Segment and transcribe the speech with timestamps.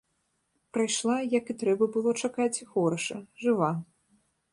[0.77, 3.69] Прайшла, як і трэба было чакаць, хораша, жыва.